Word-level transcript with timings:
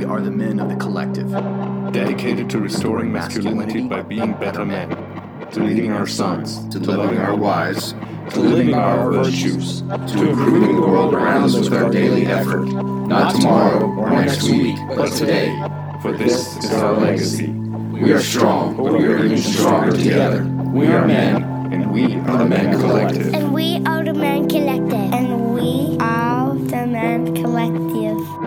We 0.00 0.06
are 0.06 0.22
the 0.22 0.30
men 0.30 0.60
of 0.60 0.70
the 0.70 0.76
collective. 0.76 1.30
dedicated 1.92 2.48
to 2.48 2.58
restoring 2.58 3.12
masculinity 3.12 3.86
by 3.86 4.00
being 4.00 4.32
better 4.32 4.64
men, 4.64 4.88
to 5.52 5.60
leading 5.62 5.92
our 5.92 6.06
sons, 6.06 6.66
to 6.70 6.78
loving 6.78 7.18
our 7.18 7.36
wives, 7.36 7.94
to 8.30 8.40
living 8.40 8.72
our 8.72 9.12
virtues, 9.12 9.82
to 9.82 10.30
improving 10.30 10.76
the 10.76 10.80
world 10.80 11.12
around 11.12 11.44
us 11.44 11.54
with 11.54 11.74
our 11.74 11.90
daily 11.90 12.24
effort, 12.24 12.64
not 12.64 13.34
tomorrow 13.34 13.84
or 13.94 14.08
next 14.08 14.44
week, 14.44 14.78
but 14.96 15.12
today. 15.12 15.54
for 16.00 16.12
this 16.12 16.56
is 16.64 16.72
our 16.72 16.94
legacy. 16.94 17.50
We 17.50 18.10
are 18.12 18.20
strong, 18.20 18.78
but 18.78 18.94
we 18.94 19.04
are 19.04 19.22
even 19.22 19.36
stronger 19.36 19.92
together. 19.94 20.44
We 20.72 20.86
are 20.86 21.06
men, 21.06 21.42
And 21.74 21.92
we 21.92 22.14
are 22.14 22.38
the 22.38 22.46
Men 22.46 22.80
Collective. 22.80 23.34
And 23.34 23.52
we 23.52 23.82
are 23.84 24.02
the 24.02 24.14
Men 24.14 24.48
Collective. 24.48 25.12
And 25.12 25.52
we 25.52 25.98
are 26.00 26.54
the 26.54 26.86
Man 26.86 27.34
Collective. 27.34 28.39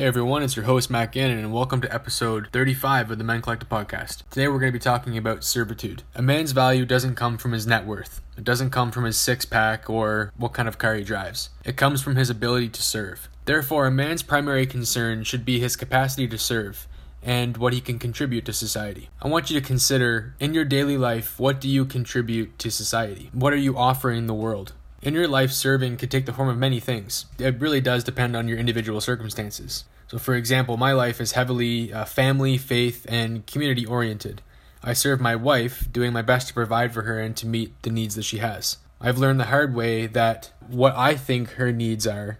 Hey 0.00 0.06
everyone, 0.06 0.42
it's 0.42 0.56
your 0.56 0.64
host 0.64 0.88
Matt 0.88 1.12
Gannon, 1.12 1.36
and 1.36 1.52
welcome 1.52 1.82
to 1.82 1.94
episode 1.94 2.48
35 2.54 3.10
of 3.10 3.18
the 3.18 3.22
Men 3.22 3.42
Collective 3.42 3.68
podcast. 3.68 4.26
Today 4.30 4.48
we're 4.48 4.58
going 4.58 4.72
to 4.72 4.78
be 4.78 4.82
talking 4.82 5.18
about 5.18 5.44
servitude. 5.44 6.04
A 6.14 6.22
man's 6.22 6.52
value 6.52 6.86
doesn't 6.86 7.16
come 7.16 7.36
from 7.36 7.52
his 7.52 7.66
net 7.66 7.84
worth, 7.84 8.22
it 8.38 8.42
doesn't 8.42 8.70
come 8.70 8.92
from 8.92 9.04
his 9.04 9.18
six 9.18 9.44
pack 9.44 9.90
or 9.90 10.32
what 10.38 10.54
kind 10.54 10.68
of 10.68 10.78
car 10.78 10.94
he 10.94 11.04
drives. 11.04 11.50
It 11.66 11.76
comes 11.76 12.00
from 12.00 12.16
his 12.16 12.30
ability 12.30 12.70
to 12.70 12.82
serve. 12.82 13.28
Therefore, 13.44 13.86
a 13.86 13.90
man's 13.90 14.22
primary 14.22 14.64
concern 14.64 15.22
should 15.22 15.44
be 15.44 15.60
his 15.60 15.76
capacity 15.76 16.26
to 16.28 16.38
serve 16.38 16.88
and 17.22 17.58
what 17.58 17.74
he 17.74 17.82
can 17.82 17.98
contribute 17.98 18.46
to 18.46 18.54
society. 18.54 19.10
I 19.20 19.28
want 19.28 19.50
you 19.50 19.60
to 19.60 19.66
consider 19.66 20.34
in 20.40 20.54
your 20.54 20.64
daily 20.64 20.96
life 20.96 21.38
what 21.38 21.60
do 21.60 21.68
you 21.68 21.84
contribute 21.84 22.58
to 22.60 22.70
society? 22.70 23.28
What 23.34 23.52
are 23.52 23.56
you 23.56 23.76
offering 23.76 24.26
the 24.26 24.32
world? 24.32 24.72
In 25.02 25.14
your 25.14 25.28
life, 25.28 25.50
serving 25.50 25.96
could 25.96 26.10
take 26.10 26.26
the 26.26 26.32
form 26.32 26.50
of 26.50 26.58
many 26.58 26.78
things. 26.78 27.24
It 27.38 27.58
really 27.58 27.80
does 27.80 28.04
depend 28.04 28.36
on 28.36 28.48
your 28.48 28.58
individual 28.58 29.00
circumstances. 29.00 29.84
So, 30.08 30.18
for 30.18 30.34
example, 30.34 30.76
my 30.76 30.92
life 30.92 31.22
is 31.22 31.32
heavily 31.32 31.90
uh, 31.90 32.04
family, 32.04 32.58
faith, 32.58 33.06
and 33.08 33.46
community 33.46 33.86
oriented. 33.86 34.42
I 34.84 34.92
serve 34.92 35.18
my 35.20 35.36
wife, 35.36 35.90
doing 35.90 36.12
my 36.12 36.20
best 36.20 36.48
to 36.48 36.54
provide 36.54 36.92
for 36.92 37.02
her 37.02 37.18
and 37.18 37.34
to 37.38 37.46
meet 37.46 37.82
the 37.82 37.90
needs 37.90 38.14
that 38.16 38.24
she 38.24 38.38
has. 38.38 38.76
I've 39.00 39.16
learned 39.16 39.40
the 39.40 39.46
hard 39.46 39.74
way 39.74 40.06
that 40.06 40.52
what 40.68 40.94
I 40.94 41.14
think 41.14 41.52
her 41.52 41.72
needs 41.72 42.06
are 42.06 42.38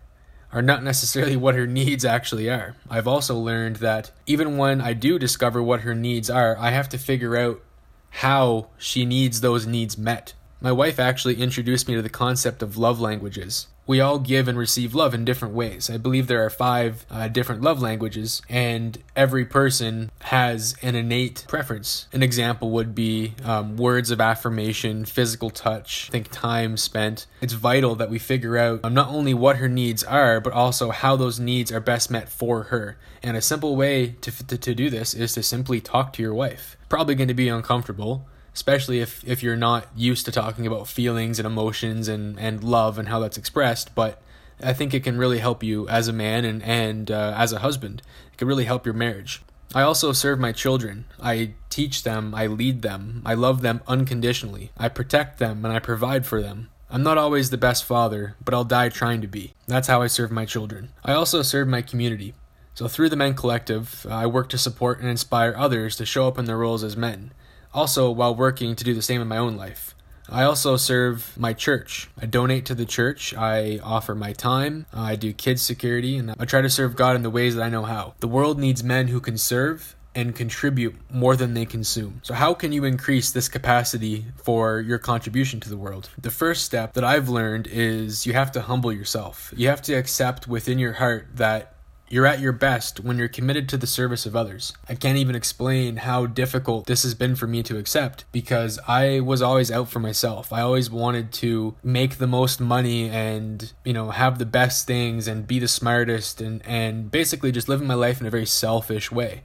are 0.53 0.61
not 0.61 0.83
necessarily 0.83 1.36
what 1.36 1.55
her 1.55 1.66
needs 1.81 2.05
actually 2.05 2.50
are. 2.50 2.77
I've 2.91 3.08
also 3.08 3.38
learned 3.38 3.77
that 3.77 4.11
even 4.27 4.58
when 4.58 4.83
I 4.83 4.92
do 4.92 5.19
discover 5.19 5.62
what 5.62 5.81
her 5.81 5.94
needs 5.94 6.28
are, 6.28 6.58
I 6.58 6.70
have 6.70 6.91
to 6.91 6.98
figure 6.98 7.36
out 7.36 7.62
how 8.11 8.66
she 8.77 9.06
needs 9.06 9.41
those 9.41 9.66
needs 9.66 9.97
met. 9.97 10.34
My 10.62 10.72
wife 10.72 11.00
actually 11.00 11.36
introduced 11.36 11.89
me 11.89 11.94
to 11.94 12.03
the 12.03 12.11
concept 12.11 12.62
of 12.62 12.77
love 12.77 13.00
languages. 13.00 13.69
We 13.86 13.98
all 13.98 14.19
give 14.19 14.47
and 14.47 14.58
receive 14.58 14.94
love 14.94 15.14
in 15.14 15.25
different 15.25 15.55
ways. 15.55 15.89
I 15.89 15.97
believe 15.97 16.27
there 16.27 16.44
are 16.44 16.50
five 16.50 17.06
uh, 17.11 17.28
different 17.28 17.62
love 17.62 17.80
languages, 17.80 18.42
and 18.47 19.03
every 19.16 19.47
person 19.47 20.12
has 20.20 20.77
an 20.83 20.94
innate 20.94 21.47
preference. 21.48 22.08
An 22.12 22.22
example 22.22 22.70
would 22.72 22.94
be 22.94 23.34
um, 23.42 23.78
words 23.78 24.11
of 24.11 24.20
affirmation, 24.20 25.06
physical 25.06 25.48
touch, 25.48 26.08
I 26.11 26.12
think 26.12 26.28
time 26.31 26.77
spent. 26.77 27.27
It's 27.41 27.55
vital 27.55 27.94
that 27.94 28.11
we 28.11 28.19
figure 28.19 28.58
out 28.58 28.81
um, 28.84 28.92
not 28.92 29.08
only 29.08 29.33
what 29.33 29.56
her 29.56 29.69
needs 29.69 30.05
are, 30.05 30.42
but 30.42 30.53
also 30.53 30.91
how 30.91 31.16
those 31.16 31.41
needs 31.41 31.72
are 31.72 31.81
best 31.81 32.11
met 32.11 32.28
for 32.28 32.64
her. 32.64 32.98
And 33.22 33.34
a 33.34 33.42
simple 33.42 33.77
way 33.77 34.14
to, 34.20 34.47
to, 34.47 34.58
to 34.58 34.75
do 34.75 34.91
this 34.91 35.14
is 35.14 35.33
to 35.33 35.42
simply 35.42 35.81
talk 35.81 36.12
to 36.12 36.22
your 36.22 36.34
wife. 36.34 36.77
Probably 36.91 37.14
going 37.14 37.28
to 37.28 37.34
be 37.34 37.48
uncomfortable, 37.48 38.27
especially 38.54 39.00
if 39.00 39.22
if 39.26 39.42
you're 39.42 39.56
not 39.56 39.86
used 39.96 40.24
to 40.24 40.32
talking 40.32 40.66
about 40.66 40.88
feelings 40.88 41.38
and 41.38 41.46
emotions 41.46 42.08
and 42.08 42.38
and 42.38 42.62
love 42.64 42.98
and 42.98 43.08
how 43.08 43.18
that's 43.18 43.38
expressed 43.38 43.94
but 43.94 44.20
i 44.62 44.72
think 44.72 44.92
it 44.92 45.04
can 45.04 45.19
really 45.19 45.38
help 45.38 45.62
you 45.62 45.88
as 45.88 46.08
a 46.08 46.12
man 46.12 46.44
and 46.44 46.62
and 46.62 47.10
uh, 47.10 47.34
as 47.36 47.52
a 47.52 47.60
husband. 47.60 48.02
It 48.32 48.36
can 48.36 48.48
really 48.48 48.64
help 48.64 48.84
your 48.84 48.94
marriage. 48.94 49.42
I 49.75 49.82
also 49.82 50.12
serve 50.12 50.41
my 50.41 50.52
children. 50.52 51.04
I 51.22 51.52
teach 51.69 52.02
them. 52.02 52.34
I 52.34 52.47
lead 52.48 52.82
them. 52.82 53.22
I 53.25 53.34
love 53.34 53.62
them 53.62 53.82
unconditionally. 53.86 54.72
I 54.76 54.88
protect 54.88 55.38
them 55.38 55.64
and 55.64 55.72
i 55.72 55.78
provide 55.78 56.26
for 56.26 56.42
them. 56.42 56.70
I'm 56.91 57.04
not 57.04 57.19
always 57.19 57.50
the 57.50 57.56
best 57.56 57.84
father, 57.84 58.34
but 58.44 58.52
I'll 58.52 58.64
die 58.64 58.88
trying 58.88 59.20
to 59.20 59.28
be. 59.28 59.54
That's 59.69 59.86
how 59.86 60.02
I 60.02 60.08
serve 60.08 60.32
my 60.32 60.44
children. 60.44 60.91
I 61.04 61.12
also 61.12 61.42
serve 61.42 61.69
my 61.69 61.82
community. 61.82 62.34
So, 62.75 62.88
through 62.88 63.10
the 63.10 63.16
Men 63.16 63.34
Collective, 63.34 64.06
I 64.10 64.26
work 64.26 64.48
to 64.48 64.58
support 64.58 64.98
and 64.98 65.08
inspire 65.08 65.54
others 65.56 65.94
to 65.96 66.06
show 66.06 66.26
up 66.26 66.38
in 66.38 66.46
their 66.46 66.58
roles 66.58 66.82
as 66.82 66.96
men 66.96 67.32
also 67.72 68.10
while 68.10 68.34
working 68.34 68.75
to 68.76 68.84
do 68.84 68.94
the 68.94 69.03
same 69.03 69.20
in 69.20 69.28
my 69.28 69.38
own 69.38 69.56
life. 69.56 69.94
I 70.28 70.44
also 70.44 70.76
serve 70.76 71.36
my 71.36 71.53
church. 71.53 72.08
I 72.20 72.26
donate 72.26 72.64
to 72.66 72.75
the 72.75 72.84
church. 72.84 73.34
I 73.34 73.81
offer 73.82 74.14
my 74.14 74.32
time. 74.32 74.86
I 74.92 75.16
do 75.16 75.32
kids 75.32 75.60
security 75.62 76.16
and 76.16 76.34
I 76.38 76.44
try 76.44 76.60
to 76.60 76.70
serve 76.70 76.94
God 76.94 77.16
in 77.16 77.22
the 77.22 77.31
ways 77.31 77.56
that 77.56 77.62
I 77.62 77.69
know 77.69 77.82
how. 77.82 78.14
The 78.20 78.28
world 78.28 78.58
needs 78.58 78.84
men 78.84 79.08
who 79.08 79.20
can 79.20 79.36
serve 79.36 79.97
and 80.14 80.34
contribute 80.34 80.97
more 81.10 81.36
than 81.36 81.54
they 81.54 81.64
consume. 81.64 82.20
So, 82.25 82.34
how 82.34 82.54
can 82.54 82.72
you 82.72 82.84
increase 82.84 83.31
this 83.31 83.48
capacity 83.48 84.26
for 84.42 84.81
your 84.81 84.98
contribution 84.98 85.60
to 85.60 85.69
the 85.69 85.76
world? 85.76 86.10
The 86.19 86.31
first 86.31 86.64
step 86.64 86.94
that 86.94 87.04
I've 87.04 87.28
learned 87.28 87.69
is 87.69 88.26
you 88.26 88.32
have 88.32 88.52
to 88.52 88.62
humble 88.62 88.92
yourself. 88.92 89.52
You 89.56 89.69
have 89.69 89.82
to 89.82 89.94
accept 89.94 90.48
within 90.48 90.78
your 90.78 90.94
heart 90.94 91.28
that 91.34 91.75
you're 92.10 92.26
at 92.26 92.41
your 92.41 92.53
best 92.53 93.00
when 93.00 93.16
you're 93.16 93.28
committed 93.28 93.69
to 93.69 93.76
the 93.76 93.87
service 93.87 94.26
of 94.26 94.34
others. 94.34 94.72
I 94.88 94.97
can't 94.97 95.16
even 95.16 95.37
explain 95.37 95.98
how 95.98 96.26
difficult 96.26 96.87
this 96.87 97.04
has 97.04 97.15
been 97.15 97.37
for 97.37 97.47
me 97.47 97.62
to 97.62 97.78
accept 97.78 98.25
because 98.32 98.81
I 98.88 99.21
was 99.21 99.41
always 99.41 99.71
out 99.71 99.88
for 99.88 100.00
myself. 100.00 100.53
I 100.53 100.60
always 100.60 100.91
wanted 100.91 101.32
to 101.34 101.76
make 101.84 102.19
the 102.19 102.26
most 102.26 102.60
money 102.60 103.09
and, 103.09 103.72
you 103.84 103.93
know, 103.93 104.10
have 104.10 104.38
the 104.38 104.44
best 104.44 104.88
things 104.88 105.28
and 105.28 105.47
be 105.47 105.60
the 105.60 105.69
smartest 105.69 106.41
and, 106.41 106.60
and 106.66 107.12
basically 107.12 107.53
just 107.53 107.69
living 107.69 107.87
my 107.87 107.94
life 107.94 108.20
in 108.20 108.26
a 108.26 108.31
very 108.31 108.47
selfish 108.47 109.12
way. 109.12 109.43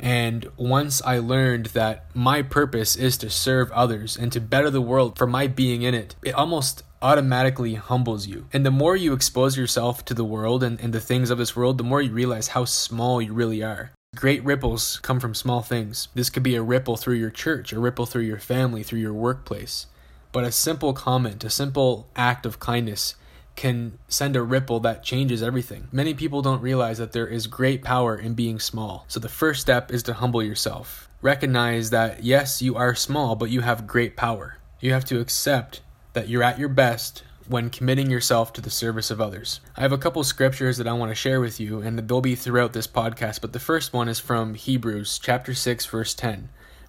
And 0.00 0.50
once 0.56 1.00
I 1.02 1.18
learned 1.18 1.66
that 1.66 2.06
my 2.12 2.42
purpose 2.42 2.96
is 2.96 3.16
to 3.18 3.30
serve 3.30 3.70
others 3.70 4.16
and 4.16 4.32
to 4.32 4.40
better 4.40 4.68
the 4.68 4.80
world 4.80 5.16
for 5.16 5.28
my 5.28 5.46
being 5.46 5.82
in 5.82 5.94
it, 5.94 6.16
it 6.24 6.34
almost 6.34 6.82
automatically 7.02 7.74
humbles 7.74 8.26
you. 8.26 8.46
And 8.52 8.64
the 8.64 8.70
more 8.70 8.96
you 8.96 9.12
expose 9.12 9.56
yourself 9.56 10.04
to 10.06 10.14
the 10.14 10.24
world 10.24 10.62
and, 10.62 10.80
and 10.80 10.92
the 10.92 11.00
things 11.00 11.30
of 11.30 11.38
this 11.38 11.56
world, 11.56 11.76
the 11.76 11.84
more 11.84 12.00
you 12.00 12.12
realize 12.12 12.48
how 12.48 12.64
small 12.64 13.20
you 13.20 13.34
really 13.34 13.62
are. 13.62 13.90
Great 14.14 14.44
ripples 14.44 15.00
come 15.02 15.18
from 15.20 15.34
small 15.34 15.62
things. 15.62 16.08
This 16.14 16.30
could 16.30 16.42
be 16.42 16.54
a 16.54 16.62
ripple 16.62 16.96
through 16.96 17.16
your 17.16 17.30
church, 17.30 17.72
a 17.72 17.80
ripple 17.80 18.06
through 18.06 18.22
your 18.22 18.38
family, 18.38 18.82
through 18.82 19.00
your 19.00 19.14
workplace. 19.14 19.86
But 20.32 20.44
a 20.44 20.52
simple 20.52 20.92
comment, 20.92 21.44
a 21.44 21.50
simple 21.50 22.08
act 22.14 22.46
of 22.46 22.60
kindness 22.60 23.16
can 23.56 23.98
send 24.08 24.36
a 24.36 24.42
ripple 24.42 24.80
that 24.80 25.02
changes 25.02 25.42
everything. 25.42 25.88
Many 25.92 26.14
people 26.14 26.40
don't 26.40 26.62
realize 26.62 26.98
that 26.98 27.12
there 27.12 27.26
is 27.26 27.46
great 27.46 27.82
power 27.82 28.16
in 28.16 28.34
being 28.34 28.58
small. 28.58 29.04
So 29.08 29.20
the 29.20 29.28
first 29.28 29.60
step 29.60 29.92
is 29.92 30.02
to 30.04 30.14
humble 30.14 30.42
yourself. 30.42 31.08
Recognize 31.20 31.90
that 31.90 32.24
yes, 32.24 32.62
you 32.62 32.76
are 32.76 32.94
small, 32.94 33.36
but 33.36 33.50
you 33.50 33.60
have 33.60 33.86
great 33.86 34.16
power. 34.16 34.58
You 34.80 34.92
have 34.92 35.04
to 35.06 35.20
accept 35.20 35.80
that 36.12 36.28
you're 36.28 36.42
at 36.42 36.58
your 36.58 36.68
best 36.68 37.22
when 37.48 37.70
committing 37.70 38.10
yourself 38.10 38.52
to 38.52 38.60
the 38.60 38.70
service 38.70 39.10
of 39.10 39.20
others. 39.20 39.60
I 39.76 39.80
have 39.82 39.92
a 39.92 39.98
couple 39.98 40.22
scriptures 40.24 40.76
that 40.78 40.86
I 40.86 40.92
want 40.92 41.10
to 41.10 41.14
share 41.14 41.40
with 41.40 41.60
you, 41.60 41.80
and 41.80 41.98
they'll 41.98 42.20
be 42.20 42.34
throughout 42.34 42.72
this 42.72 42.86
podcast, 42.86 43.40
but 43.40 43.52
the 43.52 43.58
first 43.58 43.92
one 43.92 44.08
is 44.08 44.20
from 44.20 44.54
Hebrews 44.54 45.18
chapter 45.18 45.54
6, 45.54 45.86
verse 45.86 46.14
10. 46.14 46.48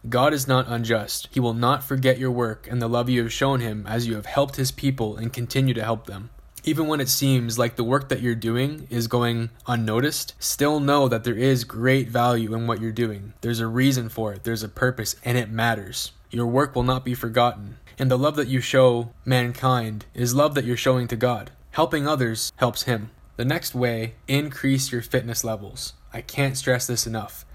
God 0.09 0.34
is 0.34 0.47
not 0.47 0.67
unjust. 0.67 1.29
He 1.31 1.39
will 1.39 1.53
not 1.53 1.84
forget 1.84 2.19
your 2.19 2.31
work 2.31 2.67
and 2.69 2.81
the 2.81 2.89
love 2.89 3.09
you 3.09 3.23
have 3.23 3.31
shown 3.31 3.61
him 3.61 3.85
as 3.88 4.06
you 4.06 4.16
have 4.16 4.25
helped 4.25 4.57
his 4.57 4.72
people 4.72 5.16
and 5.16 5.31
continue 5.31 5.73
to 5.73 5.84
help 5.84 6.07
them. 6.07 6.29
Even 6.66 6.88
when 6.88 7.01
it 7.01 7.09
seems 7.09 7.59
like 7.59 7.75
the 7.75 7.84
work 7.84 8.09
that 8.09 8.22
you're 8.22 8.35
doing 8.35 8.88
is 8.90 9.07
going 9.07 9.50
unnoticed, 9.67 10.34
still 10.40 10.79
know 10.79 11.07
that 11.07 11.23
there 11.23 11.38
is 11.38 11.63
great 11.63 12.09
value 12.09 12.53
in 12.53 12.67
what 12.67 12.81
you're 12.81 12.91
doing. 12.91 13.34
There's 13.41 13.59
a 13.59 13.67
reason 13.67 14.09
for 14.09 14.34
it, 14.34 14.43
there's 14.43 14.64
a 14.64 14.70
purpose, 14.70 15.16
and 15.23 15.37
it 15.37 15.49
matters. 15.49 16.11
Your 16.34 16.47
work 16.47 16.74
will 16.74 16.82
not 16.82 17.06
be 17.06 17.14
forgotten. 17.14 17.78
And 18.00 18.09
the 18.09 18.18
love 18.18 18.35
that 18.38 18.47
you 18.47 18.59
show 18.59 19.12
mankind 19.24 20.06
is 20.16 20.34
love 20.34 20.56
that 20.56 20.66
you're 20.66 20.76
showing 20.76 21.08
to 21.09 21.16
God. 21.16 21.52
Helping 21.70 22.08
others 22.08 22.52
helps 22.56 22.84
Him. 22.84 23.12
The 23.35 23.46
next 23.46 23.76
way, 23.76 24.16
increase 24.28 24.91
your 24.91 25.03
fitness 25.03 25.44
levels. 25.44 25.94
I 26.12 26.22
can't 26.22 26.58
stress 26.58 26.88
this 26.88 27.06
enough. 27.06 27.46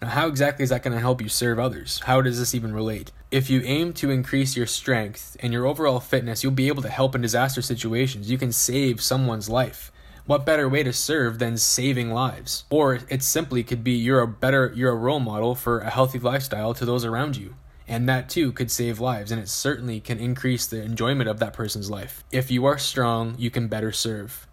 Now, 0.00 0.10
how 0.10 0.28
exactly 0.28 0.62
is 0.62 0.70
that 0.70 0.84
going 0.84 0.94
to 0.94 1.00
help 1.00 1.20
you 1.20 1.28
serve 1.28 1.58
others? 1.58 2.02
How 2.04 2.22
does 2.22 2.38
this 2.38 2.54
even 2.54 2.72
relate? 2.72 3.10
If 3.32 3.50
you 3.50 3.62
aim 3.64 3.94
to 3.94 4.12
increase 4.12 4.56
your 4.56 4.66
strength 4.66 5.36
and 5.40 5.52
your 5.52 5.66
overall 5.66 5.98
fitness, 5.98 6.44
you'll 6.44 6.52
be 6.52 6.68
able 6.68 6.82
to 6.82 6.88
help 6.88 7.16
in 7.16 7.22
disaster 7.22 7.62
situations. 7.62 8.30
You 8.30 8.38
can 8.38 8.52
save 8.52 9.02
someone's 9.02 9.48
life. 9.48 9.90
What 10.26 10.46
better 10.46 10.68
way 10.68 10.84
to 10.84 10.92
serve 10.92 11.40
than 11.40 11.56
saving 11.56 12.12
lives? 12.12 12.62
Or 12.70 13.00
it 13.08 13.24
simply 13.24 13.64
could 13.64 13.82
be 13.82 13.94
you're 13.94 14.20
a 14.20 14.28
better 14.28 14.72
you're 14.76 14.92
a 14.92 14.96
role 14.96 15.18
model 15.18 15.56
for 15.56 15.80
a 15.80 15.90
healthy 15.90 16.20
lifestyle 16.20 16.74
to 16.74 16.84
those 16.84 17.04
around 17.04 17.36
you. 17.36 17.56
And 17.90 18.08
that 18.08 18.30
too 18.30 18.52
could 18.52 18.70
save 18.70 19.00
lives 19.00 19.30
and 19.30 19.42
it 19.42 19.48
certainly 19.48 20.00
can 20.00 20.18
increase 20.18 20.66
the 20.66 20.82
enjoyment 20.82 21.28
of 21.28 21.40
that 21.40 21.52
person's 21.52 21.90
life. 21.90 22.24
If 22.32 22.50
you 22.50 22.64
are 22.64 22.78
strong, 22.78 23.34
you 23.36 23.50
can 23.50 23.68
better 23.68 23.92
serve 23.92 24.46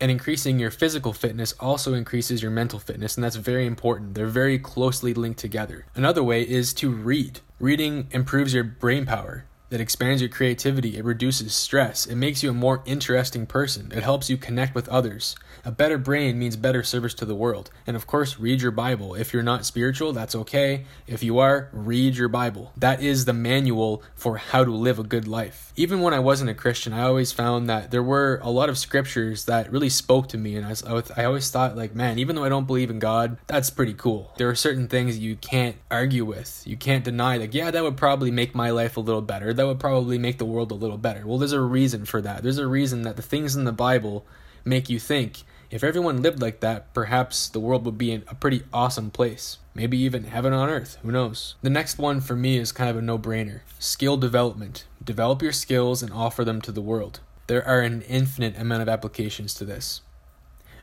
and 0.00 0.10
increasing 0.10 0.58
your 0.58 0.70
physical 0.70 1.12
fitness 1.12 1.54
also 1.58 1.94
increases 1.94 2.42
your 2.42 2.50
mental 2.50 2.78
fitness, 2.78 3.16
and 3.16 3.24
that's 3.24 3.36
very 3.36 3.66
important. 3.66 4.14
They're 4.14 4.26
very 4.26 4.58
closely 4.58 5.14
linked 5.14 5.38
together. 5.38 5.86
Another 5.94 6.22
way 6.22 6.42
is 6.42 6.74
to 6.74 6.90
read. 6.90 7.40
Reading 7.58 8.08
improves 8.10 8.52
your 8.52 8.64
brain 8.64 9.06
power. 9.06 9.46
It 9.70 9.80
expands 9.80 10.22
your 10.22 10.28
creativity. 10.28 10.96
It 10.96 11.04
reduces 11.04 11.52
stress. 11.54 12.06
It 12.06 12.14
makes 12.14 12.42
you 12.42 12.50
a 12.50 12.54
more 12.54 12.82
interesting 12.86 13.46
person. 13.46 13.90
It 13.92 14.04
helps 14.04 14.30
you 14.30 14.36
connect 14.36 14.74
with 14.74 14.88
others. 14.88 15.34
A 15.64 15.72
better 15.72 15.98
brain 15.98 16.38
means 16.38 16.54
better 16.54 16.84
service 16.84 17.14
to 17.14 17.24
the 17.24 17.34
world. 17.34 17.70
And 17.84 17.96
of 17.96 18.06
course, 18.06 18.38
read 18.38 18.62
your 18.62 18.70
Bible. 18.70 19.16
If 19.16 19.32
you're 19.32 19.42
not 19.42 19.66
spiritual, 19.66 20.12
that's 20.12 20.36
okay. 20.36 20.84
If 21.08 21.24
you 21.24 21.40
are, 21.40 21.68
read 21.72 22.16
your 22.16 22.28
Bible. 22.28 22.72
That 22.76 23.02
is 23.02 23.24
the 23.24 23.32
manual 23.32 24.04
for 24.14 24.36
how 24.36 24.64
to 24.64 24.70
live 24.70 25.00
a 25.00 25.02
good 25.02 25.26
life. 25.26 25.72
Even 25.74 26.00
when 26.00 26.14
I 26.14 26.20
wasn't 26.20 26.50
a 26.50 26.54
Christian, 26.54 26.92
I 26.92 27.02
always 27.02 27.32
found 27.32 27.68
that 27.68 27.90
there 27.90 28.02
were 28.02 28.38
a 28.44 28.50
lot 28.50 28.68
of 28.68 28.78
scriptures 28.78 29.46
that 29.46 29.72
really 29.72 29.88
spoke 29.88 30.28
to 30.28 30.38
me. 30.38 30.54
And 30.54 30.64
I, 30.64 31.02
I 31.16 31.24
always 31.24 31.50
thought, 31.50 31.76
like, 31.76 31.94
man, 31.94 32.20
even 32.20 32.36
though 32.36 32.44
I 32.44 32.48
don't 32.48 32.68
believe 32.68 32.90
in 32.90 33.00
God, 33.00 33.36
that's 33.48 33.70
pretty 33.70 33.94
cool. 33.94 34.32
There 34.36 34.48
are 34.48 34.54
certain 34.54 34.86
things 34.86 35.18
you 35.18 35.34
can't 35.34 35.76
argue 35.90 36.24
with. 36.24 36.62
You 36.64 36.76
can't 36.76 37.04
deny, 37.04 37.38
like, 37.38 37.54
yeah, 37.54 37.72
that 37.72 37.82
would 37.82 37.96
probably 37.96 38.30
make 38.30 38.54
my 38.54 38.70
life 38.70 38.96
a 38.96 39.00
little 39.00 39.22
better 39.22 39.52
that 39.56 39.66
would 39.66 39.80
probably 39.80 40.18
make 40.18 40.38
the 40.38 40.44
world 40.44 40.70
a 40.70 40.74
little 40.74 40.98
better. 40.98 41.26
Well, 41.26 41.38
there's 41.38 41.52
a 41.52 41.60
reason 41.60 42.04
for 42.04 42.20
that. 42.22 42.42
There's 42.42 42.58
a 42.58 42.66
reason 42.66 43.02
that 43.02 43.16
the 43.16 43.22
things 43.22 43.56
in 43.56 43.64
the 43.64 43.72
Bible 43.72 44.24
make 44.64 44.88
you 44.88 44.98
think 44.98 45.42
if 45.68 45.82
everyone 45.82 46.22
lived 46.22 46.40
like 46.40 46.60
that, 46.60 46.94
perhaps 46.94 47.48
the 47.48 47.58
world 47.58 47.84
would 47.84 47.98
be 47.98 48.12
in 48.12 48.22
a 48.28 48.34
pretty 48.34 48.62
awesome 48.72 49.10
place. 49.10 49.58
Maybe 49.74 49.98
even 49.98 50.24
heaven 50.24 50.52
on 50.52 50.68
earth. 50.68 50.96
Who 51.02 51.10
knows? 51.10 51.56
The 51.62 51.70
next 51.70 51.98
one 51.98 52.20
for 52.20 52.36
me 52.36 52.56
is 52.56 52.70
kind 52.70 52.88
of 52.88 52.96
a 52.96 53.02
no 53.02 53.18
brainer 53.18 53.60
skill 53.78 54.16
development. 54.16 54.84
Develop 55.02 55.42
your 55.42 55.52
skills 55.52 56.02
and 56.02 56.12
offer 56.12 56.44
them 56.44 56.60
to 56.62 56.72
the 56.72 56.80
world. 56.80 57.20
There 57.48 57.66
are 57.66 57.80
an 57.80 58.02
infinite 58.02 58.58
amount 58.58 58.82
of 58.82 58.88
applications 58.88 59.54
to 59.54 59.64
this. 59.64 60.02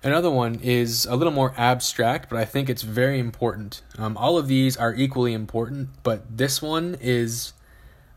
Another 0.03 0.29
one 0.29 0.59
is 0.61 1.05
a 1.05 1.15
little 1.15 1.31
more 1.31 1.53
abstract, 1.57 2.29
but 2.29 2.37
I 2.37 2.43
think 2.43 2.69
it's 2.69 2.81
very 2.81 3.19
important. 3.19 3.81
Um, 3.97 4.17
all 4.17 4.37
of 4.37 4.47
these 4.47 4.75
are 4.75 4.93
equally 4.93 5.31
important, 5.31 5.89
but 6.03 6.37
this 6.37 6.61
one 6.61 6.97
is 6.99 7.53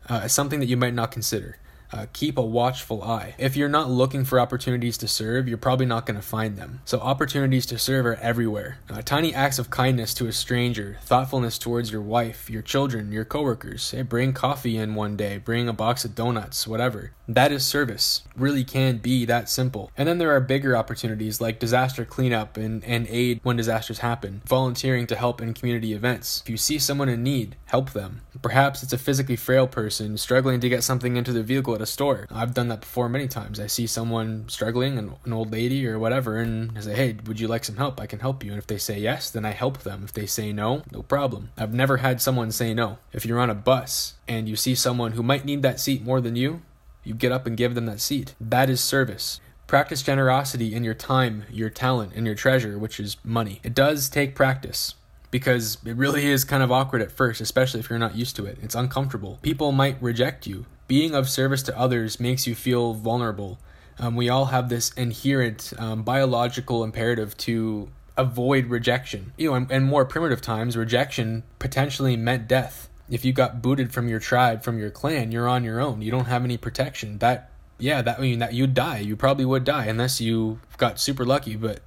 uh, 0.09 0.27
something 0.27 0.59
that 0.59 0.67
you 0.67 0.77
might 0.77 0.93
not 0.93 1.11
consider. 1.11 1.57
Uh, 1.91 2.05
keep 2.13 2.37
a 2.37 2.41
watchful 2.41 3.03
eye. 3.03 3.35
If 3.37 3.55
you're 3.55 3.69
not 3.69 3.89
looking 3.89 4.25
for 4.25 4.39
opportunities 4.39 4.97
to 4.99 5.07
serve, 5.07 5.47
you're 5.47 5.57
probably 5.57 5.85
not 5.85 6.05
going 6.05 6.19
to 6.19 6.25
find 6.25 6.57
them. 6.57 6.81
So, 6.85 6.99
opportunities 6.99 7.65
to 7.67 7.77
serve 7.77 8.05
are 8.05 8.15
everywhere. 8.15 8.79
Uh, 8.89 9.01
tiny 9.01 9.33
acts 9.33 9.59
of 9.59 9.69
kindness 9.69 10.13
to 10.15 10.27
a 10.27 10.33
stranger, 10.33 10.97
thoughtfulness 11.03 11.57
towards 11.57 11.91
your 11.91 12.01
wife, 12.01 12.49
your 12.49 12.61
children, 12.61 13.11
your 13.11 13.25
coworkers. 13.25 13.91
Hey, 13.91 14.01
bring 14.01 14.33
coffee 14.33 14.77
in 14.77 14.95
one 14.95 15.15
day, 15.15 15.37
bring 15.37 15.69
a 15.69 15.73
box 15.73 16.03
of 16.03 16.15
donuts, 16.15 16.67
whatever. 16.67 17.11
That 17.27 17.51
is 17.51 17.65
service. 17.65 18.23
Really 18.35 18.63
can 18.63 18.97
be 18.97 19.25
that 19.25 19.49
simple. 19.49 19.91
And 19.97 20.07
then 20.07 20.17
there 20.17 20.31
are 20.31 20.39
bigger 20.39 20.77
opportunities 20.77 21.41
like 21.41 21.59
disaster 21.59 22.05
cleanup 22.05 22.55
and, 22.55 22.83
and 22.85 23.05
aid 23.09 23.41
when 23.43 23.57
disasters 23.57 23.99
happen, 23.99 24.41
volunteering 24.45 25.07
to 25.07 25.15
help 25.15 25.41
in 25.41 25.53
community 25.53 25.93
events. 25.93 26.41
If 26.43 26.49
you 26.49 26.57
see 26.57 26.79
someone 26.79 27.09
in 27.09 27.23
need, 27.23 27.57
help 27.65 27.91
them. 27.91 28.21
Perhaps 28.41 28.81
it's 28.83 28.93
a 28.93 28.97
physically 28.97 29.35
frail 29.35 29.67
person 29.67 30.17
struggling 30.17 30.59
to 30.61 30.69
get 30.69 30.83
something 30.83 31.17
into 31.17 31.33
their 31.33 31.43
vehicle 31.43 31.76
at 31.77 31.81
a 31.81 31.85
store. 31.85 32.27
I've 32.31 32.53
done 32.53 32.67
that 32.67 32.81
before 32.81 33.07
many 33.07 33.27
times. 33.27 33.59
I 33.59 33.67
see 33.67 33.87
someone 33.87 34.45
struggling, 34.49 34.97
an, 34.97 35.13
an 35.23 35.33
old 35.33 35.51
lady 35.51 35.87
or 35.87 35.97
whatever, 35.97 36.37
and 36.37 36.77
I 36.77 36.81
say, 36.81 36.95
hey, 36.95 37.17
would 37.25 37.39
you 37.39 37.47
like 37.47 37.63
some 37.63 37.77
help? 37.77 38.01
I 38.01 38.07
can 38.07 38.19
help 38.19 38.43
you. 38.43 38.51
And 38.51 38.59
if 38.59 38.67
they 38.67 38.77
say 38.77 38.99
yes, 38.99 39.29
then 39.29 39.45
I 39.45 39.51
help 39.51 39.79
them. 39.79 40.01
If 40.03 40.13
they 40.13 40.25
say 40.25 40.51
no, 40.51 40.83
no 40.91 41.03
problem. 41.03 41.51
I've 41.57 41.73
never 41.73 41.97
had 41.97 42.21
someone 42.21 42.51
say 42.51 42.73
no. 42.73 42.97
If 43.13 43.25
you're 43.25 43.39
on 43.39 43.49
a 43.49 43.55
bus 43.55 44.15
and 44.27 44.49
you 44.49 44.55
see 44.55 44.75
someone 44.75 45.13
who 45.13 45.23
might 45.23 45.45
need 45.45 45.61
that 45.61 45.79
seat 45.79 46.03
more 46.03 46.19
than 46.19 46.35
you, 46.35 46.61
you 47.03 47.13
get 47.13 47.31
up 47.31 47.45
and 47.45 47.55
give 47.55 47.75
them 47.75 47.85
that 47.85 48.01
seat. 48.01 48.35
That 48.41 48.69
is 48.69 48.81
service. 48.81 49.39
Practice 49.67 50.01
generosity 50.01 50.73
in 50.73 50.83
your 50.83 50.93
time, 50.93 51.43
your 51.51 51.69
talent, 51.69 52.13
and 52.15 52.25
your 52.25 52.35
treasure, 52.35 52.79
which 52.79 52.99
is 52.99 53.17
money. 53.23 53.59
It 53.63 53.73
does 53.73 54.09
take 54.09 54.33
practice 54.33 54.95
because 55.29 55.77
it 55.85 55.95
really 55.95 56.25
is 56.25 56.43
kind 56.43 56.63
of 56.63 56.71
awkward 56.71 57.01
at 57.01 57.11
first, 57.11 57.41
especially 57.41 57.81
if 57.81 57.89
you're 57.89 57.99
not 57.99 58.15
used 58.15 58.35
to 58.37 58.45
it. 58.45 58.57
It's 58.61 58.75
uncomfortable. 58.75 59.39
People 59.41 59.71
might 59.71 60.01
reject 60.01 60.47
you 60.47 60.65
being 60.87 61.13
of 61.13 61.29
service 61.29 61.63
to 61.63 61.77
others 61.77 62.19
makes 62.19 62.47
you 62.47 62.55
feel 62.55 62.93
vulnerable. 62.93 63.59
Um, 63.99 64.15
we 64.15 64.29
all 64.29 64.45
have 64.45 64.69
this 64.69 64.91
inherent 64.93 65.73
um, 65.77 66.03
biological 66.03 66.83
imperative 66.83 67.35
to 67.37 67.89
avoid 68.15 68.67
rejection. 68.67 69.33
You 69.37 69.49
know, 69.49 69.55
in, 69.55 69.71
in 69.71 69.83
more 69.83 70.05
primitive 70.05 70.41
times, 70.41 70.77
rejection 70.77 71.43
potentially 71.59 72.15
meant 72.15 72.47
death. 72.47 72.89
If 73.09 73.23
you 73.23 73.33
got 73.33 73.61
booted 73.61 73.93
from 73.93 74.07
your 74.07 74.19
tribe, 74.19 74.63
from 74.63 74.79
your 74.79 74.89
clan, 74.89 75.31
you're 75.31 75.47
on 75.47 75.63
your 75.63 75.79
own. 75.79 76.01
You 76.01 76.11
don't 76.11 76.25
have 76.25 76.43
any 76.43 76.57
protection. 76.57 77.19
That, 77.19 77.51
yeah, 77.77 78.01
that 78.01 78.19
I 78.19 78.21
mean 78.21 78.39
that 78.39 78.53
you'd 78.53 78.73
die. 78.73 78.99
You 78.99 79.15
probably 79.15 79.45
would 79.45 79.63
die 79.63 79.85
unless 79.85 80.19
you 80.19 80.59
got 80.77 80.99
super 80.99 81.25
lucky. 81.25 81.55
But 81.55 81.79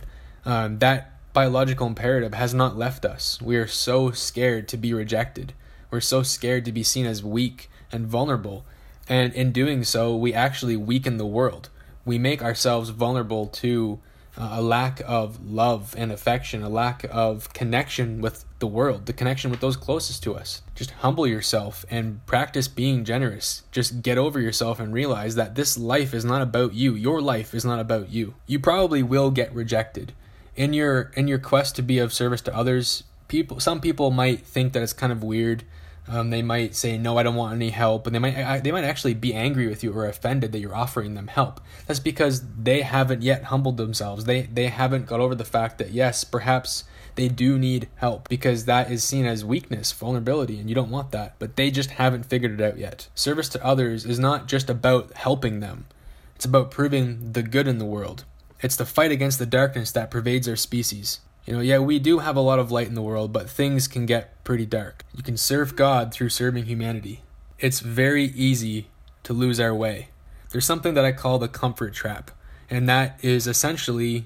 um, 0.45 0.79
that 0.79 1.13
biological 1.33 1.87
imperative 1.87 2.35
has 2.35 2.55
not 2.55 2.77
left 2.77 3.05
us. 3.05 3.41
We 3.41 3.57
are 3.57 3.67
so 3.67 4.11
scared 4.11 4.67
to 4.69 4.77
be 4.77 4.93
rejected. 4.93 5.53
We're 5.91 6.01
so 6.01 6.23
scared 6.23 6.65
to 6.65 6.73
be 6.73 6.83
seen 6.83 7.07
as 7.07 7.23
weak 7.23 7.71
and 7.93 8.07
vulnerable 8.07 8.65
and 9.11 9.35
in 9.35 9.51
doing 9.51 9.83
so, 9.83 10.15
we 10.15 10.33
actually 10.33 10.77
weaken 10.77 11.19
the 11.19 11.27
world. 11.27 11.69
We 12.05 12.17
make 12.17 12.43
ourselves 12.43 12.91
vulnerable 12.91 13.49
to 13.49 13.99
uh, 14.39 14.51
a 14.53 14.63
lack 14.63 15.03
of 15.05 15.45
love 15.45 15.97
and 15.99 16.13
affection, 16.13 16.63
a 16.63 16.69
lack 16.69 17.05
of 17.11 17.53
connection 17.53 18.21
with 18.21 18.45
the 18.61 18.69
world, 18.69 19.07
the 19.07 19.13
connection 19.13 19.51
with 19.51 19.59
those 19.59 19.77
closest 19.77 20.23
to 20.23 20.37
us. 20.37 20.63
Just 20.77 20.93
humble 20.93 21.27
yourself 21.27 21.85
and 21.91 22.25
practice 22.27 22.69
being 22.69 23.05
generous. 23.05 23.65
Just 23.73 24.01
get 24.01 24.17
over 24.17 24.41
yourself 24.41 24.79
and 24.79 24.95
realize 24.95 25.35
that 25.35 25.57
this 25.57 25.77
life 25.77 26.15
is 26.15 26.25
not 26.25 26.41
about 26.41 26.75
you. 26.75 26.95
Your 26.95 27.21
life 27.21 27.53
is 27.53 27.65
not 27.65 27.81
about 27.81 28.11
you. 28.11 28.35
You 28.47 28.61
probably 28.61 29.03
will 29.03 29.33
get 29.33 29.53
rejected. 29.53 30.13
In 30.55 30.73
your 30.73 31.11
in 31.17 31.27
your 31.27 31.39
quest 31.39 31.75
to 31.77 31.83
be 31.83 31.99
of 31.99 32.13
service 32.13 32.43
to 32.43 32.57
others, 32.57 33.03
people 33.27 33.59
some 33.59 33.81
people 33.81 34.13
might 34.13 34.47
think 34.47 34.73
that 34.73 34.83
it's 34.83 34.93
kind 34.93 35.13
of 35.13 35.25
weird 35.25 35.65
um, 36.11 36.31
they 36.31 36.43
might 36.43 36.75
say 36.75 36.99
no, 36.99 37.17
I 37.17 37.23
don't 37.23 37.37
want 37.37 37.55
any 37.55 37.71
help, 37.71 38.07
and 38.07 38.15
they 38.15 38.19
might 38.19 38.65
they 38.65 38.73
might 38.73 38.85
actually 38.85 39.15
be 39.15 39.33
angry 39.33 39.69
with 39.69 39.85
you 39.85 39.93
or 39.93 40.07
offended 40.07 40.51
that 40.51 40.59
you're 40.59 40.75
offering 40.75 41.15
them 41.15 41.29
help. 41.29 41.61
That's 41.87 42.01
because 42.01 42.43
they 42.61 42.83
haven't 42.83 43.23
yet 43.23 43.45
humbled 43.45 43.77
themselves. 43.77 44.25
They 44.25 44.43
they 44.43 44.67
haven't 44.67 45.07
got 45.07 45.21
over 45.21 45.37
the 45.37 45.45
fact 45.45 45.79
that 45.79 45.93
yes, 45.93 46.25
perhaps 46.25 46.83
they 47.15 47.29
do 47.29 47.59
need 47.59 47.89
help 47.97 48.29
because 48.29 48.65
that 48.65 48.91
is 48.91 49.05
seen 49.05 49.25
as 49.25 49.45
weakness, 49.45 49.93
vulnerability, 49.93 50.59
and 50.59 50.69
you 50.69 50.75
don't 50.75 50.91
want 50.91 51.13
that. 51.13 51.37
But 51.39 51.55
they 51.55 51.71
just 51.71 51.91
haven't 51.91 52.27
figured 52.27 52.61
it 52.61 52.65
out 52.65 52.79
yet. 52.79 53.09
Service 53.15 53.49
to 53.51 53.65
others 53.65 54.05
is 54.05 54.19
not 54.19 54.49
just 54.49 54.69
about 54.69 55.13
helping 55.15 55.61
them. 55.61 55.87
It's 56.35 56.45
about 56.45 56.73
proving 56.73 57.33
the 57.33 57.43
good 57.45 57.69
in 57.69 57.79
the 57.79 57.85
world. 57.85 58.25
It's 58.63 58.77
the 58.77 58.87
fight 58.87 59.13
against 59.13 59.39
the 59.39 59.47
darkness 59.47 59.93
that 59.93 60.11
pervades 60.11 60.49
our 60.49 60.57
species. 60.57 61.21
You 61.47 61.55
know, 61.55 61.61
yeah, 61.61 61.79
we 61.79 61.99
do 61.99 62.19
have 62.19 62.37
a 62.37 62.41
lot 62.41 62.59
of 62.59 62.71
light 62.71 62.89
in 62.89 62.95
the 62.95 63.03
world, 63.03 63.33
but 63.33 63.49
things 63.49 63.89
can 63.89 64.07
get 64.07 64.40
pretty 64.51 64.67
dark. 64.67 65.05
You 65.15 65.23
can 65.23 65.37
serve 65.37 65.77
God 65.77 66.13
through 66.13 66.31
serving 66.31 66.65
humanity. 66.65 67.23
It's 67.61 67.79
very 67.79 68.25
easy 68.25 68.89
to 69.23 69.33
lose 69.33 69.61
our 69.61 69.73
way. 69.73 70.09
There's 70.51 70.65
something 70.65 70.95
that 70.95 71.05
I 71.05 71.13
call 71.13 71.39
the 71.39 71.47
comfort 71.47 71.95
trap, 71.95 72.33
and 72.69 72.89
that 72.89 73.21
is 73.23 73.47
essentially 73.47 74.25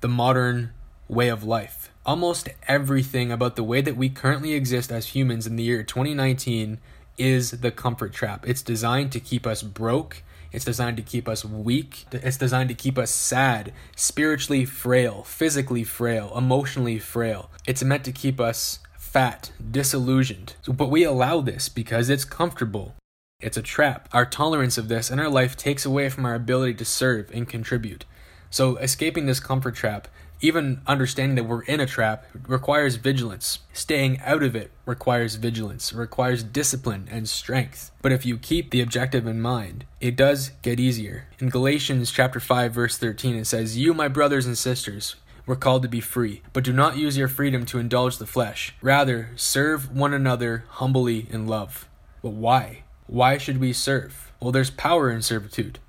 the 0.00 0.08
modern 0.08 0.70
way 1.06 1.28
of 1.28 1.44
life. 1.44 1.90
Almost 2.06 2.48
everything 2.66 3.30
about 3.30 3.56
the 3.56 3.62
way 3.62 3.82
that 3.82 3.94
we 3.94 4.08
currently 4.08 4.54
exist 4.54 4.90
as 4.90 5.08
humans 5.08 5.46
in 5.46 5.56
the 5.56 5.64
year 5.64 5.82
2019 5.82 6.78
is 7.18 7.50
the 7.50 7.70
comfort 7.70 8.14
trap. 8.14 8.48
It's 8.48 8.62
designed 8.62 9.12
to 9.12 9.20
keep 9.20 9.46
us 9.46 9.62
broke 9.62 10.22
it's 10.50 10.64
designed 10.64 10.96
to 10.96 11.02
keep 11.02 11.28
us 11.28 11.44
weak. 11.44 12.06
It's 12.10 12.38
designed 12.38 12.70
to 12.70 12.74
keep 12.74 12.96
us 12.96 13.10
sad, 13.10 13.72
spiritually 13.96 14.64
frail, 14.64 15.22
physically 15.22 15.84
frail, 15.84 16.32
emotionally 16.36 16.98
frail. 16.98 17.50
It's 17.66 17.84
meant 17.84 18.04
to 18.04 18.12
keep 18.12 18.40
us 18.40 18.78
fat, 19.08 19.52
disillusioned. 19.70 20.54
But 20.66 20.90
we 20.90 21.02
allow 21.02 21.40
this 21.40 21.68
because 21.68 22.10
it's 22.10 22.24
comfortable. 22.24 22.94
It's 23.40 23.56
a 23.56 23.62
trap. 23.62 24.08
Our 24.12 24.26
tolerance 24.26 24.76
of 24.78 24.88
this 24.88 25.10
in 25.10 25.18
our 25.18 25.30
life 25.30 25.56
takes 25.56 25.84
away 25.84 26.08
from 26.08 26.26
our 26.26 26.34
ability 26.34 26.74
to 26.74 26.84
serve 26.84 27.30
and 27.32 27.48
contribute. 27.48 28.04
So, 28.50 28.76
escaping 28.76 29.26
this 29.26 29.40
comfort 29.40 29.74
trap 29.74 30.08
even 30.40 30.80
understanding 30.86 31.34
that 31.36 31.48
we're 31.48 31.62
in 31.62 31.80
a 31.80 31.86
trap 31.86 32.24
requires 32.46 32.96
vigilance. 32.96 33.60
Staying 33.72 34.20
out 34.20 34.42
of 34.42 34.54
it 34.54 34.70
requires 34.86 35.34
vigilance, 35.34 35.92
requires 35.92 36.42
discipline 36.42 37.08
and 37.10 37.28
strength. 37.28 37.90
But 38.02 38.12
if 38.12 38.24
you 38.24 38.38
keep 38.38 38.70
the 38.70 38.80
objective 38.80 39.26
in 39.26 39.40
mind, 39.40 39.84
it 40.00 40.16
does 40.16 40.52
get 40.62 40.78
easier. 40.78 41.26
In 41.40 41.48
Galatians 41.48 42.12
chapter 42.12 42.40
5 42.40 42.72
verse 42.72 42.96
13 42.96 43.34
it 43.36 43.46
says, 43.46 43.76
"You 43.76 43.94
my 43.94 44.08
brothers 44.08 44.46
and 44.46 44.56
sisters, 44.56 45.16
were 45.48 45.56
called 45.56 45.82
to 45.82 45.88
be 45.88 46.00
free, 46.00 46.42
but 46.52 46.62
do 46.62 46.72
not 46.72 46.96
use 46.96 47.16
your 47.16 47.26
freedom 47.26 47.66
to 47.66 47.80
indulge 47.80 48.18
the 48.18 48.26
flesh. 48.26 48.74
Rather, 48.80 49.30
serve 49.34 49.90
one 49.90 50.14
another 50.14 50.64
humbly 50.68 51.26
in 51.30 51.48
love." 51.48 51.88
But 52.22 52.34
why? 52.34 52.84
Why 53.08 53.38
should 53.38 53.58
we 53.58 53.72
serve? 53.72 54.30
Well, 54.38 54.52
there's 54.52 54.70
power 54.70 55.10
in 55.10 55.22
servitude. 55.22 55.80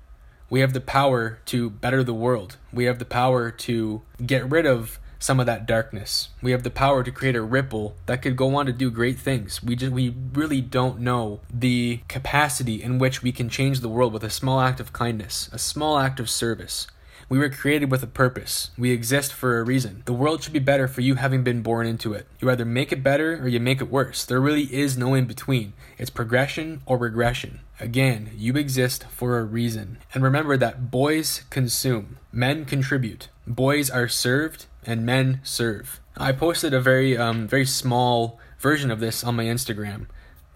We 0.48 0.60
have 0.60 0.72
the 0.72 0.80
power 0.80 1.38
to 1.46 1.70
better 1.70 2.02
the 2.02 2.14
world. 2.14 2.56
We 2.72 2.86
have 2.86 2.98
the 2.98 3.04
power 3.04 3.52
to 3.52 4.02
get 4.26 4.50
rid 4.50 4.66
of 4.66 4.98
some 5.20 5.38
of 5.38 5.46
that 5.46 5.66
darkness. 5.66 6.30
We 6.42 6.50
have 6.52 6.62
the 6.62 6.70
power 6.70 7.04
to 7.04 7.12
create 7.12 7.36
a 7.36 7.42
ripple 7.42 7.94
that 8.06 8.22
could 8.22 8.36
go 8.36 8.56
on 8.56 8.66
to 8.66 8.72
do 8.72 8.90
great 8.90 9.18
things. 9.18 9.62
We 9.62 9.76
just 9.76 9.92
we 9.92 10.14
really 10.32 10.62
don't 10.62 10.98
know 10.98 11.40
the 11.52 12.00
capacity 12.08 12.82
in 12.82 12.98
which 12.98 13.22
we 13.22 13.30
can 13.30 13.50
change 13.50 13.80
the 13.80 13.88
world 13.88 14.14
with 14.14 14.24
a 14.24 14.30
small 14.30 14.60
act 14.60 14.80
of 14.80 14.94
kindness, 14.94 15.50
a 15.52 15.58
small 15.58 15.98
act 15.98 16.18
of 16.18 16.30
service. 16.30 16.86
We 17.30 17.38
were 17.38 17.48
created 17.48 17.92
with 17.92 18.02
a 18.02 18.08
purpose. 18.08 18.72
We 18.76 18.90
exist 18.90 19.32
for 19.32 19.60
a 19.60 19.62
reason. 19.62 20.02
The 20.04 20.12
world 20.12 20.42
should 20.42 20.52
be 20.52 20.58
better 20.58 20.88
for 20.88 21.00
you 21.00 21.14
having 21.14 21.44
been 21.44 21.62
born 21.62 21.86
into 21.86 22.12
it. 22.12 22.26
You 22.40 22.50
either 22.50 22.64
make 22.64 22.90
it 22.90 23.04
better 23.04 23.34
or 23.40 23.46
you 23.46 23.60
make 23.60 23.80
it 23.80 23.88
worse. 23.88 24.24
There 24.24 24.40
really 24.40 24.64
is 24.74 24.98
no 24.98 25.14
in 25.14 25.26
between. 25.26 25.72
It's 25.96 26.10
progression 26.10 26.82
or 26.86 26.98
regression. 26.98 27.60
Again, 27.78 28.30
you 28.36 28.54
exist 28.56 29.04
for 29.04 29.38
a 29.38 29.44
reason. 29.44 29.98
And 30.12 30.24
remember 30.24 30.56
that 30.56 30.90
boys 30.90 31.44
consume, 31.50 32.18
men 32.32 32.64
contribute. 32.64 33.28
Boys 33.46 33.90
are 33.90 34.08
served, 34.08 34.66
and 34.84 35.06
men 35.06 35.40
serve. 35.44 36.00
I 36.16 36.32
posted 36.32 36.74
a 36.74 36.80
very, 36.80 37.16
um, 37.16 37.46
very 37.46 37.64
small 37.64 38.40
version 38.58 38.90
of 38.90 38.98
this 38.98 39.22
on 39.22 39.36
my 39.36 39.44
Instagram 39.44 40.08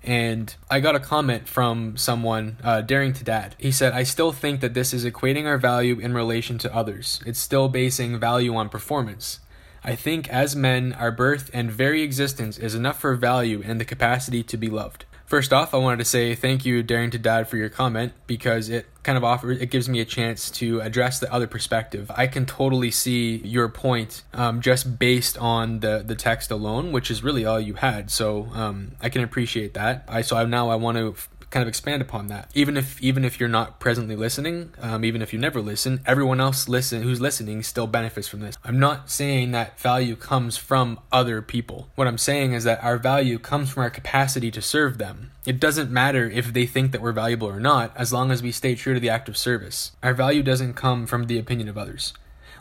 and 0.04 0.54
I 0.70 0.80
got 0.80 0.94
a 0.94 1.00
comment 1.00 1.48
from 1.48 1.96
someone, 1.96 2.58
uh, 2.62 2.82
Daring 2.82 3.14
to 3.14 3.24
Dad. 3.24 3.56
He 3.58 3.72
said, 3.72 3.94
I 3.94 4.02
still 4.02 4.32
think 4.32 4.60
that 4.60 4.74
this 4.74 4.92
is 4.92 5.04
equating 5.04 5.46
our 5.46 5.58
value 5.58 5.98
in 5.98 6.12
relation 6.12 6.58
to 6.58 6.74
others. 6.74 7.20
It's 7.24 7.40
still 7.40 7.68
basing 7.68 8.20
value 8.20 8.54
on 8.54 8.68
performance. 8.68 9.40
I 9.82 9.94
think 9.94 10.28
as 10.28 10.54
men, 10.54 10.92
our 10.94 11.10
birth 11.10 11.50
and 11.52 11.70
very 11.70 12.02
existence 12.02 12.58
is 12.58 12.74
enough 12.74 13.00
for 13.00 13.14
value 13.14 13.62
and 13.64 13.80
the 13.80 13.84
capacity 13.84 14.42
to 14.42 14.56
be 14.56 14.68
loved. 14.68 15.06
First 15.26 15.52
off, 15.52 15.72
I 15.72 15.78
wanted 15.78 15.98
to 15.98 16.04
say 16.04 16.34
thank 16.34 16.66
you, 16.66 16.82
Daring 16.82 17.10
to 17.10 17.18
Dad, 17.18 17.48
for 17.48 17.56
your 17.56 17.70
comment 17.70 18.12
because 18.26 18.68
it 18.68 18.86
kind 19.02 19.16
of 19.18 19.24
offers 19.24 19.60
it 19.60 19.66
gives 19.66 19.88
me 19.88 20.00
a 20.00 20.04
chance 20.04 20.50
to 20.50 20.80
address 20.80 21.18
the 21.18 21.32
other 21.32 21.46
perspective. 21.46 22.10
I 22.14 22.26
can 22.26 22.46
totally 22.46 22.90
see 22.90 23.36
your 23.36 23.68
point 23.68 24.22
um, 24.34 24.60
just 24.60 24.98
based 24.98 25.38
on 25.38 25.80
the 25.80 26.02
the 26.06 26.14
text 26.14 26.50
alone, 26.50 26.92
which 26.92 27.10
is 27.10 27.22
really 27.22 27.46
all 27.46 27.58
you 27.58 27.74
had. 27.74 28.10
So 28.10 28.48
um, 28.52 28.92
I 29.00 29.08
can 29.08 29.22
appreciate 29.22 29.74
that. 29.74 30.04
I 30.08 30.20
so 30.20 30.36
I, 30.36 30.44
now 30.44 30.68
I 30.68 30.76
want 30.76 30.98
to 30.98 31.14
kind 31.54 31.62
of 31.62 31.68
expand 31.68 32.02
upon 32.02 32.26
that. 32.26 32.50
Even 32.52 32.76
if 32.76 33.00
even 33.00 33.24
if 33.24 33.38
you're 33.38 33.48
not 33.48 33.78
presently 33.78 34.16
listening, 34.16 34.74
um, 34.80 35.04
even 35.04 35.22
if 35.22 35.32
you 35.32 35.38
never 35.38 35.60
listen, 35.60 36.00
everyone 36.04 36.40
else 36.40 36.68
listen 36.68 37.02
who's 37.02 37.20
listening 37.20 37.62
still 37.62 37.86
benefits 37.86 38.26
from 38.26 38.40
this. 38.40 38.58
I'm 38.64 38.80
not 38.80 39.08
saying 39.08 39.52
that 39.52 39.78
value 39.78 40.16
comes 40.16 40.56
from 40.56 40.98
other 41.12 41.40
people. 41.40 41.88
What 41.94 42.08
I'm 42.08 42.18
saying 42.18 42.52
is 42.54 42.64
that 42.64 42.82
our 42.82 42.98
value 42.98 43.38
comes 43.38 43.70
from 43.70 43.84
our 43.84 43.90
capacity 43.90 44.50
to 44.50 44.60
serve 44.60 44.98
them. 44.98 45.30
It 45.46 45.60
doesn't 45.60 45.92
matter 45.92 46.28
if 46.28 46.52
they 46.52 46.66
think 46.66 46.90
that 46.90 47.00
we're 47.00 47.12
valuable 47.12 47.48
or 47.48 47.60
not, 47.60 47.96
as 47.96 48.12
long 48.12 48.32
as 48.32 48.42
we 48.42 48.50
stay 48.50 48.74
true 48.74 48.94
to 48.94 49.00
the 49.00 49.10
act 49.10 49.28
of 49.28 49.36
service. 49.36 49.92
Our 50.02 50.14
value 50.14 50.42
doesn't 50.42 50.74
come 50.74 51.06
from 51.06 51.26
the 51.26 51.38
opinion 51.38 51.68
of 51.68 51.78
others. 51.78 52.14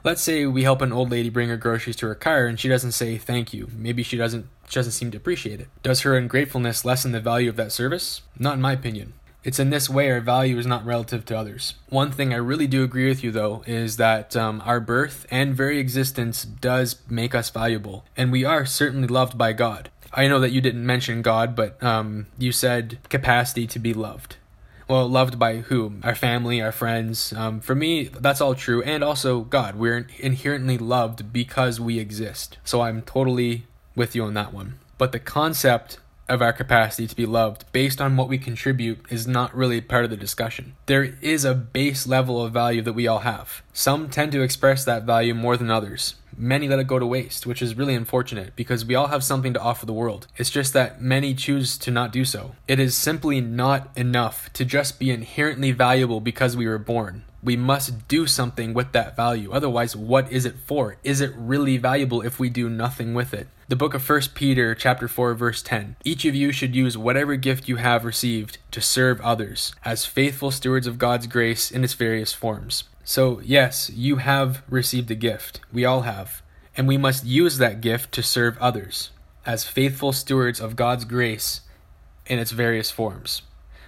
Let's 0.04 0.22
say 0.22 0.46
we 0.46 0.64
help 0.64 0.82
an 0.82 0.92
old 0.92 1.12
lady 1.12 1.30
bring 1.30 1.48
her 1.48 1.56
groceries 1.56 1.96
to 1.98 2.08
her 2.08 2.16
car 2.16 2.46
and 2.46 2.60
she 2.60 2.68
doesn't 2.68 2.92
say 2.92 3.18
thank 3.18 3.54
you. 3.54 3.70
Maybe 3.74 4.04
she 4.04 4.18
doesn't 4.18 4.48
she 4.68 4.76
doesn't 4.76 4.92
seem 4.92 5.12
to 5.12 5.18
appreciate 5.18 5.62
it. 5.62 5.70
Does 5.82 6.02
her 6.02 6.18
ungratefulness 6.18 6.84
lessen 6.84 7.14
the 7.14 7.22
value 7.22 7.50
of 7.50 7.56
that 7.56 7.72
service? 7.72 8.22
Not 8.38 8.56
in 8.56 8.62
my 8.62 8.74
opinion. 8.74 9.14
It's 9.46 9.60
in 9.60 9.70
this 9.70 9.90
way 9.90 10.10
our 10.10 10.20
value 10.20 10.58
is 10.58 10.66
not 10.66 10.86
relative 10.86 11.26
to 11.26 11.38
others. 11.38 11.76
One 11.90 12.12
thing 12.12 12.34
I 12.34 12.38
really 12.38 12.68
do 12.68 12.84
agree 12.84 13.08
with 13.10 13.24
you, 13.24 13.32
though, 13.32 13.62
is 13.68 13.98
that 13.98 14.38
um, 14.38 14.62
our 14.66 14.80
birth 14.80 15.26
and 15.30 15.54
very 15.54 15.80
existence 15.80 16.46
does 16.46 17.02
make 17.10 17.36
us 17.36 17.50
valuable, 17.50 18.06
and 18.16 18.32
we 18.32 18.46
are 18.46 18.66
certainly 18.66 19.08
loved 19.08 19.38
by 19.38 19.52
God. 19.52 19.90
I 20.14 20.30
know 20.30 20.40
that 20.40 20.52
you 20.52 20.62
didn't 20.62 20.86
mention 20.86 21.22
God, 21.22 21.58
but 21.58 21.82
um, 21.84 22.28
you 22.38 22.54
said 22.54 23.00
capacity 23.10 23.68
to 23.68 23.80
be 23.80 23.94
loved 23.94 24.38
well, 24.94 25.08
loved 25.08 25.40
by 25.40 25.58
whom? 25.58 26.02
Our 26.04 26.14
family, 26.14 26.62
our 26.62 26.72
friends. 26.72 27.34
Um, 27.34 27.62
for 27.62 27.74
me, 27.74 28.04
that's 28.04 28.40
all 28.40 28.54
true. 28.54 28.84
And 28.84 29.04
also 29.04 29.40
God. 29.42 29.74
We're 29.74 30.08
inherently 30.20 30.78
loved 30.78 31.34
because 31.34 31.80
we 31.80 31.98
exist. 31.98 32.60
So 32.64 32.82
I'm 32.82 33.02
totally 33.02 33.66
with 33.96 34.14
you 34.14 34.24
on 34.24 34.36
that 34.36 34.54
one. 34.54 34.78
But 35.00 35.12
the 35.12 35.18
concept 35.20 35.98
of 36.30 36.44
our 36.44 36.54
capacity 36.54 37.08
to 37.08 37.16
be 37.16 37.26
loved 37.26 37.66
based 37.72 38.00
on 38.00 38.16
what 38.16 38.30
we 38.30 38.38
contribute 38.38 39.00
is 39.10 39.26
not 39.26 39.56
really 39.56 39.82
part 39.82 40.06
of 40.06 40.12
the 40.12 40.16
discussion. 40.16 40.76
There 40.86 41.16
is 41.22 41.44
a 41.44 41.56
base 41.56 42.06
level 42.06 42.44
of 42.44 42.54
value 42.54 42.84
that 42.84 42.94
we 42.94 43.08
all 43.08 43.20
have. 43.20 43.64
Some 43.74 44.10
tend 44.10 44.32
to 44.34 44.44
express 44.44 44.86
that 44.86 45.06
value 45.06 45.34
more 45.34 45.58
than 45.58 45.72
others. 45.72 46.16
Many 46.38 46.68
let 46.68 46.80
it 46.80 46.88
go 46.88 47.00
to 47.00 47.06
waste, 47.06 47.46
which 47.46 47.62
is 47.62 47.76
really 47.76 47.96
unfortunate 47.96 48.56
because 48.56 48.86
we 48.86 48.96
all 48.96 49.08
have 49.08 49.24
something 49.24 49.54
to 49.54 49.62
offer 49.62 49.86
the 49.86 49.94
world. 49.94 50.28
It's 50.38 50.50
just 50.50 50.74
that 50.74 51.02
many 51.02 51.34
choose 51.34 51.78
to 51.80 51.92
not 51.92 52.12
do 52.12 52.26
so. 52.26 52.56
It 52.68 52.80
is 52.80 52.96
simply 52.96 53.42
not 53.42 53.90
enough 53.96 54.52
to 54.54 54.66
just 54.66 55.00
be 55.00 55.12
inherently 55.12 55.72
valuable 55.72 56.20
because 56.20 56.58
we 56.58 56.68
were 56.68 56.78
born. 56.78 57.24
We 57.44 57.58
must 57.58 58.08
do 58.08 58.26
something 58.26 58.74
with 58.74 58.94
that 58.94 59.18
value. 59.18 59.52
Otherwise, 59.52 59.96
what 59.96 60.32
is 60.32 60.46
it 60.46 60.56
for? 60.66 60.96
Is 61.04 61.20
it 61.20 61.34
really 61.36 61.78
valuable 61.78 62.22
if 62.22 62.40
we 62.40 62.50
do 62.50 62.70
nothing 62.70 63.14
with 63.14 63.34
it? 63.34 63.48
The 63.68 63.76
book 63.76 63.94
of 63.94 64.08
1 64.08 64.22
Peter 64.34 64.76
chapter 64.76 65.08
4 65.08 65.34
verse 65.34 65.62
10. 65.62 65.96
Each 66.04 66.26
of 66.26 66.36
you 66.36 66.52
should 66.52 66.76
use 66.76 66.98
whatever 66.98 67.36
gift 67.36 67.68
you 67.68 67.78
have 67.78 68.06
received 68.06 68.60
to 68.72 68.82
serve 68.82 69.20
others 69.22 69.74
as 69.84 70.06
faithful 70.06 70.52
stewards 70.52 70.86
of 70.86 70.98
God's 70.98 71.28
grace 71.28 71.72
in 71.72 71.84
its 71.84 71.94
various 71.94 72.34
forms. 72.34 72.84
So, 73.04 73.42
yes, 73.44 73.90
you 73.90 74.18
have 74.18 74.64
received 74.70 75.12
a 75.12 75.16
gift. 75.16 75.60
We 75.72 75.84
all 75.84 76.02
have. 76.02 76.42
And 76.76 76.88
we 76.88 76.98
must 76.98 77.26
use 77.26 77.58
that 77.58 77.82
gift 77.82 78.12
to 78.14 78.24
serve 78.24 78.58
others 78.60 79.12
as 79.46 79.66
faithful 79.66 80.14
stewards 80.14 80.60
of 80.60 80.76
God's 80.76 81.06
grace 81.06 81.62
in 82.26 82.40
its 82.40 82.52
various 82.52 82.90
forms. 82.90 83.42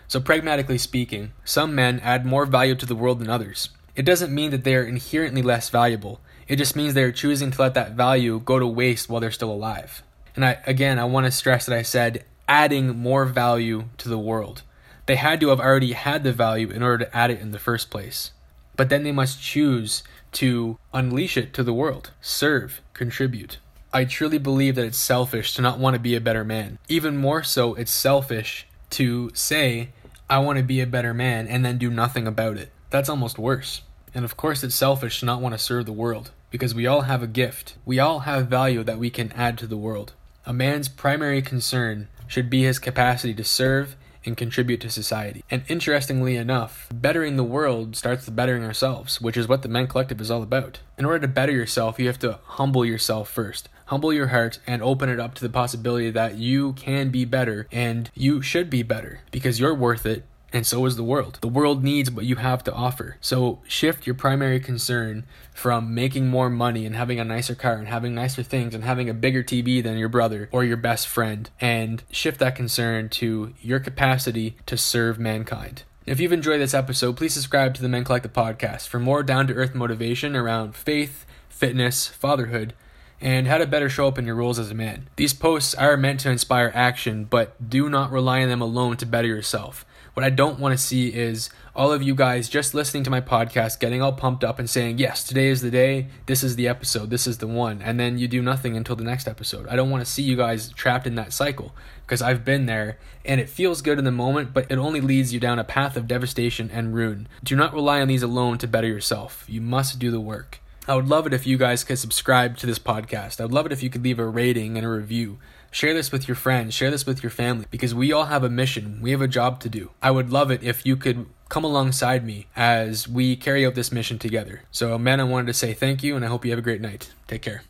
So, 0.07 0.19
pragmatically 0.19 0.77
speaking, 0.77 1.31
some 1.43 1.73
men 1.73 1.99
add 2.01 2.25
more 2.25 2.45
value 2.45 2.75
to 2.75 2.85
the 2.85 2.95
world 2.95 3.19
than 3.19 3.29
others. 3.29 3.69
It 3.95 4.05
doesn't 4.05 4.35
mean 4.35 4.51
that 4.51 4.63
they 4.65 4.75
are 4.75 4.83
inherently 4.83 5.41
less 5.41 5.69
valuable. 5.69 6.19
It 6.47 6.57
just 6.57 6.75
means 6.75 6.93
they're 6.93 7.11
choosing 7.11 7.51
to 7.51 7.61
let 7.61 7.73
that 7.73 7.93
value 7.93 8.39
go 8.39 8.59
to 8.59 8.67
waste 8.67 9.09
while 9.09 9.21
they're 9.21 9.31
still 9.31 9.51
alive. 9.51 10.03
And 10.35 10.45
I 10.45 10.59
again, 10.67 10.99
I 10.99 11.05
want 11.05 11.25
to 11.25 11.31
stress 11.31 11.65
that 11.65 11.77
I 11.77 11.81
said 11.81 12.25
adding 12.47 12.97
more 12.97 13.25
value 13.25 13.85
to 13.97 14.09
the 14.09 14.19
world. 14.19 14.61
They 15.05 15.15
had 15.15 15.39
to 15.41 15.49
have 15.49 15.59
already 15.59 15.93
had 15.93 16.23
the 16.23 16.33
value 16.33 16.69
in 16.69 16.83
order 16.83 17.05
to 17.05 17.15
add 17.15 17.31
it 17.31 17.39
in 17.39 17.51
the 17.51 17.59
first 17.59 17.89
place. 17.89 18.31
But 18.75 18.89
then 18.89 19.03
they 19.03 19.11
must 19.11 19.41
choose 19.41 20.03
to 20.33 20.77
unleash 20.93 21.37
it 21.37 21.53
to 21.53 21.63
the 21.63 21.73
world, 21.73 22.11
serve, 22.21 22.81
contribute. 22.93 23.57
I 23.93 24.03
truly 24.03 24.37
believe 24.37 24.75
that 24.75 24.85
it's 24.85 24.97
selfish 24.97 25.53
to 25.53 25.61
not 25.61 25.79
want 25.79 25.93
to 25.93 25.99
be 25.99 26.15
a 26.15 26.21
better 26.21 26.43
man. 26.43 26.79
Even 26.89 27.15
more 27.15 27.43
so, 27.43 27.75
it's 27.75 27.91
selfish 27.91 28.67
to 28.91 29.31
say, 29.33 29.89
I 30.29 30.39
want 30.39 30.57
to 30.57 30.63
be 30.63 30.81
a 30.81 30.87
better 30.87 31.13
man 31.13 31.47
and 31.47 31.63
then 31.63 31.77
do 31.77 31.89
nothing 31.89 32.27
about 32.27 32.57
it. 32.57 32.71
That's 32.89 33.09
almost 33.09 33.39
worse. 33.39 33.81
And 34.13 34.25
of 34.25 34.35
course, 34.35 34.63
it's 34.63 34.75
selfish 34.75 35.19
to 35.19 35.25
not 35.25 35.41
want 35.41 35.53
to 35.53 35.59
serve 35.59 35.85
the 35.85 35.93
world 35.93 36.31
because 36.51 36.75
we 36.75 36.87
all 36.87 37.01
have 37.01 37.23
a 37.23 37.27
gift. 37.27 37.75
We 37.85 37.99
all 37.99 38.19
have 38.19 38.47
value 38.47 38.83
that 38.83 38.99
we 38.99 39.09
can 39.09 39.31
add 39.33 39.57
to 39.59 39.67
the 39.67 39.77
world. 39.77 40.13
A 40.45 40.53
man's 40.53 40.89
primary 40.89 41.41
concern 41.41 42.07
should 42.27 42.49
be 42.49 42.63
his 42.63 42.79
capacity 42.79 43.33
to 43.33 43.43
serve 43.43 43.95
and 44.25 44.37
contribute 44.37 44.81
to 44.81 44.89
society. 44.89 45.43
And 45.49 45.63
interestingly 45.67 46.35
enough, 46.35 46.87
bettering 46.93 47.35
the 47.35 47.43
world 47.43 47.95
starts 47.95 48.25
with 48.25 48.35
bettering 48.35 48.63
ourselves, 48.63 49.21
which 49.21 49.37
is 49.37 49.47
what 49.47 49.61
the 49.61 49.69
Men 49.69 49.87
Collective 49.87 50.21
is 50.21 50.31
all 50.31 50.43
about. 50.43 50.79
In 50.97 51.05
order 51.05 51.19
to 51.19 51.27
better 51.27 51.51
yourself, 51.51 51.99
you 51.99 52.07
have 52.07 52.19
to 52.19 52.39
humble 52.43 52.85
yourself 52.85 53.29
first. 53.29 53.69
Humble 53.87 54.13
your 54.13 54.27
heart 54.27 54.59
and 54.65 54.81
open 54.81 55.09
it 55.09 55.19
up 55.19 55.35
to 55.35 55.41
the 55.41 55.49
possibility 55.49 56.09
that 56.09 56.35
you 56.35 56.73
can 56.73 57.09
be 57.09 57.23
better 57.23 57.67
and 57.71 58.09
you 58.15 58.41
should 58.41 58.69
be 58.69 58.81
better 58.81 59.19
because 59.31 59.59
you're 59.59 59.75
worth 59.75 60.05
it 60.05 60.25
and 60.55 60.65
so 60.65 60.85
is 60.85 60.95
the 60.95 61.03
world. 61.03 61.37
The 61.41 61.49
world 61.49 61.83
needs 61.83 62.09
what 62.09 62.23
you 62.23 62.37
have 62.37 62.63
to 62.63 62.73
offer. 62.73 63.17
So 63.19 63.59
shift 63.67 64.07
your 64.07 64.15
primary 64.15 64.61
concern 64.61 65.25
from 65.53 65.93
making 65.93 66.29
more 66.29 66.49
money 66.49 66.85
and 66.85 66.95
having 66.95 67.19
a 67.19 67.25
nicer 67.25 67.55
car 67.55 67.73
and 67.73 67.89
having 67.89 68.15
nicer 68.15 68.41
things 68.41 68.73
and 68.73 68.85
having 68.85 69.09
a 69.09 69.13
bigger 69.13 69.43
TV 69.43 69.83
than 69.83 69.97
your 69.97 70.07
brother 70.07 70.47
or 70.53 70.63
your 70.63 70.77
best 70.77 71.09
friend 71.09 71.49
and 71.59 72.03
shift 72.09 72.39
that 72.39 72.55
concern 72.55 73.09
to 73.09 73.53
your 73.61 73.81
capacity 73.81 74.55
to 74.65 74.77
serve 74.77 75.19
mankind. 75.19 75.83
If 76.05 76.21
you've 76.21 76.31
enjoyed 76.31 76.61
this 76.61 76.73
episode, 76.73 77.17
please 77.17 77.33
subscribe 77.33 77.73
to 77.73 77.81
the 77.81 77.89
Men 77.89 78.05
Collective 78.05 78.31
podcast 78.31 78.87
for 78.87 78.97
more 78.97 79.23
down 79.23 79.47
to 79.47 79.53
earth 79.55 79.75
motivation 79.75 80.37
around 80.37 80.73
faith, 80.73 81.25
fitness, 81.49 82.07
fatherhood, 82.07 82.73
and 83.19 83.47
how 83.47 83.57
to 83.57 83.67
better 83.67 83.89
show 83.89 84.07
up 84.07 84.17
in 84.17 84.25
your 84.25 84.35
roles 84.35 84.59
as 84.59 84.71
a 84.71 84.75
man. 84.75 85.09
These 85.17 85.33
posts 85.33 85.75
are 85.75 85.97
meant 85.97 86.21
to 86.21 86.31
inspire 86.31 86.71
action, 86.73 87.25
but 87.25 87.69
do 87.69 87.89
not 87.89 88.09
rely 88.09 88.41
on 88.41 88.47
them 88.47 88.61
alone 88.61 88.95
to 88.97 89.05
better 89.05 89.27
yourself. 89.27 89.85
What 90.15 90.23
I 90.23 90.29
don't 90.29 90.61
want 90.61 90.71
to 90.71 90.81
see 90.81 91.09
is 91.09 91.49
all 91.75 91.91
of 91.91 92.01
you 92.01 92.15
guys 92.15 92.47
just 92.47 92.73
listening 92.73 93.03
to 93.03 93.09
my 93.09 93.19
podcast, 93.19 93.81
getting 93.81 94.01
all 94.01 94.13
pumped 94.13 94.45
up 94.45 94.59
and 94.59 94.69
saying, 94.69 94.97
Yes, 94.97 95.25
today 95.25 95.49
is 95.49 95.61
the 95.61 95.69
day, 95.69 96.07
this 96.25 96.41
is 96.41 96.55
the 96.55 96.69
episode, 96.69 97.09
this 97.09 97.27
is 97.27 97.39
the 97.39 97.47
one, 97.47 97.81
and 97.81 97.99
then 97.99 98.17
you 98.17 98.29
do 98.29 98.41
nothing 98.41 98.77
until 98.77 98.95
the 98.95 99.03
next 99.03 99.27
episode. 99.27 99.67
I 99.67 99.75
don't 99.75 99.89
want 99.89 100.05
to 100.05 100.09
see 100.09 100.23
you 100.23 100.37
guys 100.37 100.69
trapped 100.69 101.05
in 101.05 101.15
that 101.15 101.33
cycle 101.33 101.75
because 102.03 102.21
I've 102.21 102.45
been 102.45 102.65
there 102.65 102.97
and 103.25 103.41
it 103.41 103.49
feels 103.49 103.81
good 103.81 103.99
in 103.99 104.05
the 104.05 104.11
moment, 104.11 104.53
but 104.53 104.71
it 104.71 104.77
only 104.77 105.01
leads 105.01 105.33
you 105.33 105.41
down 105.41 105.59
a 105.59 105.65
path 105.65 105.97
of 105.97 106.07
devastation 106.07 106.71
and 106.71 106.95
ruin. 106.95 107.27
Do 107.43 107.57
not 107.57 107.73
rely 107.73 107.99
on 107.99 108.07
these 108.07 108.23
alone 108.23 108.57
to 108.59 108.67
better 108.67 108.87
yourself. 108.87 109.43
You 109.49 109.59
must 109.59 109.99
do 109.99 110.11
the 110.11 110.21
work. 110.21 110.61
I 110.87 110.95
would 110.95 111.09
love 111.09 111.27
it 111.27 111.33
if 111.33 111.45
you 111.45 111.57
guys 111.57 111.83
could 111.83 111.99
subscribe 111.99 112.55
to 112.59 112.65
this 112.65 112.79
podcast. 112.79 113.41
I 113.41 113.43
would 113.43 113.53
love 113.53 113.65
it 113.65 113.73
if 113.73 113.83
you 113.83 113.89
could 113.89 114.05
leave 114.05 114.19
a 114.19 114.25
rating 114.25 114.77
and 114.77 114.85
a 114.85 114.89
review. 114.89 115.39
Share 115.75 115.93
this 115.93 116.09
with 116.09 116.25
your 116.25 116.35
friends, 116.35 116.73
share 116.73 116.89
this 116.89 117.05
with 117.05 117.21
your 117.21 117.29
family, 117.29 117.65
because 117.69 117.93
we 117.93 118.13
all 118.13 118.27
have 118.27 118.45
a 118.45 118.49
mission. 118.49 118.99
We 119.01 119.11
have 119.11 119.19
a 119.19 119.27
job 119.27 119.59
to 119.59 119.67
do. 119.67 119.91
I 120.01 120.09
would 120.09 120.29
love 120.29 120.49
it 120.49 120.63
if 120.63 120.85
you 120.85 120.95
could 120.95 121.25
come 121.49 121.65
alongside 121.65 122.25
me 122.25 122.47
as 122.55 123.09
we 123.09 123.35
carry 123.35 123.65
out 123.65 123.75
this 123.75 123.91
mission 123.91 124.17
together. 124.17 124.61
So, 124.71 124.97
man, 124.97 125.19
I 125.19 125.25
wanted 125.25 125.47
to 125.47 125.53
say 125.53 125.73
thank 125.73 126.01
you, 126.01 126.15
and 126.15 126.23
I 126.23 126.29
hope 126.29 126.45
you 126.45 126.51
have 126.51 126.59
a 126.59 126.61
great 126.61 126.79
night. 126.79 127.11
Take 127.27 127.41
care. 127.41 127.63